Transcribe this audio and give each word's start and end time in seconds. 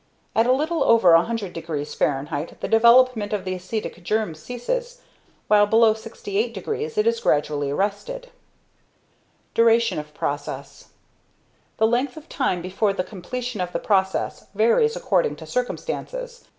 At 0.35 0.47
a 0.47 0.51
little 0.51 0.83
over 0.83 1.13
100 1.13 1.53
deg. 1.53 1.65
Fah. 1.67 2.45
the 2.59 2.67
development 2.67 3.33
of 3.33 3.45
the 3.45 3.53
acetic 3.53 4.01
germ 4.03 4.33
ceases, 4.33 5.01
while 5.47 5.67
below 5.67 5.93
68 5.93 6.55
deg. 6.55 6.67
it 6.67 7.05
is 7.05 7.19
gradually 7.19 7.69
arrested. 7.69 8.23
[Sidenote: 8.23 8.31
Duration 9.53 9.99
of 9.99 10.11
Process.] 10.15 10.85
The 11.77 11.85
length 11.85 12.17
of 12.17 12.27
time 12.27 12.63
before 12.63 12.93
the 12.93 13.03
completion 13.03 13.61
of 13.61 13.73
the 13.73 13.77
process 13.77 14.47
varies 14.55 14.95
according 14.95 15.35
to 15.35 15.45
circumstances. 15.45 16.47